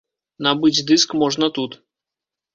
[0.47, 1.79] Набыць дыск можна тут.